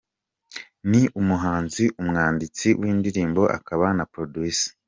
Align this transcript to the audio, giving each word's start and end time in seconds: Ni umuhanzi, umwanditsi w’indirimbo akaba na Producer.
Ni 0.89 1.01
umuhanzi, 1.19 1.83
umwanditsi 2.01 2.67
w’indirimbo 2.79 3.43
akaba 3.57 3.87
na 3.97 4.03
Producer. 4.13 4.69